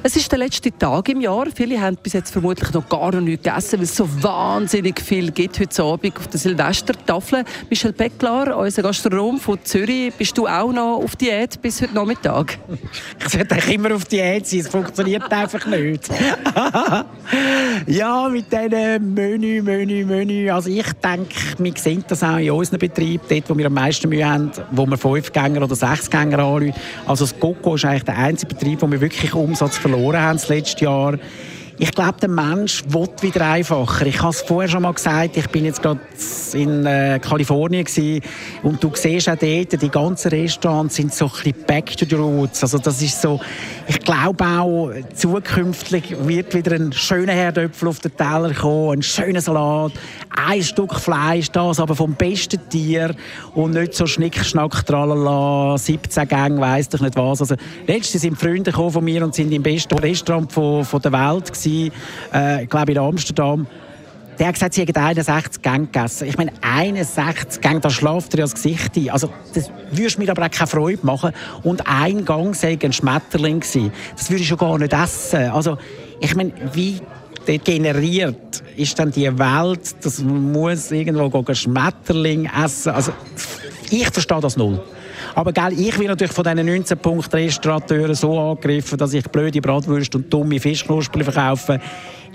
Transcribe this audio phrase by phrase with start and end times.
[0.00, 1.46] Es ist der letzte Tag im Jahr.
[1.52, 5.32] Viele haben bis jetzt vermutlich noch gar noch nichts gegessen, weil es so wahnsinnig viel
[5.32, 7.44] gibt heute Abend auf der Silvestertafel.
[7.68, 12.58] Michel Becklar, unser Gastronom von Zürich, bist du auch noch auf Diät bis heute Nachmittag?
[13.20, 16.08] Ich sollte eigentlich immer auf Diät sein, es funktioniert einfach nicht.
[17.86, 20.50] ja, mit diesen Menü, Menü, Menü.
[20.50, 24.08] Also ich denke, wir sehen das auch in unseren Betrieben, dort, wo wir am meisten
[24.08, 26.72] Mühe haben, wo wir fünf Gänger oder sechs Gänger anrufen.
[27.06, 30.48] Also das Coco ist eigentlich der einzige Betrieb, wo wir wirklich Umsatz verloren haben das
[30.48, 31.18] letzte Jahr.
[31.80, 34.04] Ich glaube, der Mensch will wieder einfacher.
[34.04, 36.00] Ich habe es vorher schon mal gesagt, ich bin jetzt gerade
[36.52, 38.20] in äh, Kalifornien gewesen,
[38.64, 42.16] und du siehst auch dort, die ganzen Restaurants sind so ein bisschen back to the
[42.16, 42.64] roots.
[42.64, 43.38] Also das ist so,
[43.86, 49.40] ich glaube auch, zukünftig wird wieder ein schöner Herdöpfel auf den Teller kommen, ein schöner
[49.40, 49.92] Salat,
[50.48, 53.14] ein Stück Fleisch, das aber vom besten Tier
[53.54, 57.40] und nicht so Schnickschnack, tralala, 17 Gänge, weiss ich nicht was.
[57.40, 57.54] Also
[57.86, 61.67] letztens sind Freunde von mir und sind im besten Restaurant von, von der Welt gewesen
[61.68, 61.92] gewesen,
[62.32, 63.66] äh, ich glaube in Amsterdam.
[64.38, 66.28] Der hat gesagt, sie hätten 61 Gänge gegessen.
[66.28, 69.10] Ich meine, 61 Gänge, da schlaft er ja das Gesicht ein.
[69.10, 71.32] Also, das würde mir aber auch keine Freude machen.
[71.64, 73.92] Und ein Gang sei ein Schmetterling gewesen.
[74.16, 75.50] Das würde ich schon gar nicht essen.
[75.50, 75.76] Also,
[76.20, 77.00] ich meine, wie
[77.48, 83.12] degeneriert ist dann die Welt, dass man muss irgendwo Schmetterling essen Also,
[83.90, 84.80] ich verstehe das null.
[85.34, 89.60] Aber gell, ich bin natürlich von diesen 19 Punkten Restaurateuren so angegriffen, dass ich blöde
[89.60, 91.80] Bratwürste und dumme Fischknusperli verkaufe.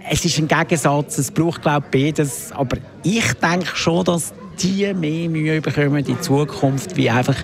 [0.09, 2.51] Es ist ein Gegensatz, es braucht glaube ich beides.
[2.51, 7.37] Aber ich denke schon, dass die mehr Mühe bekommen in Zukunft, wie einfach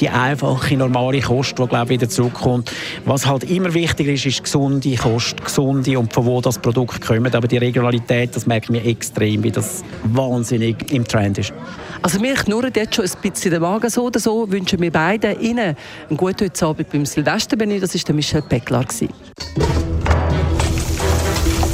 [0.00, 2.72] die einfache, normale Kost, die glaube ich, wieder zurückkommt.
[3.04, 7.34] Was halt immer wichtiger ist, ist gesunde Kost, gesunde und von wo das Produkt kommt.
[7.34, 11.52] Aber die Regionalität, das merkt mir extrem, wie das wahnsinnig im Trend ist.
[12.02, 14.50] Also mir knurrt jetzt schon ein bisschen der Magen so oder so.
[14.50, 15.76] Wünschen wir beiden Ihnen
[16.08, 17.80] einen guten Abend beim Silvestermenü.
[17.80, 18.86] Das war der Michel Becklar.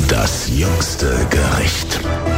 [0.08, 2.37] Das jüngste Gericht.